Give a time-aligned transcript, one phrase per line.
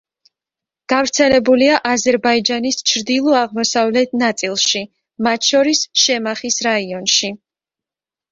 [0.91, 4.83] გავრცელებულია აზერბაიჯანის ჩრდილო-აღმოსავლეთ ნაწილში,
[5.27, 7.33] მათ შორის შემახის რაიონში.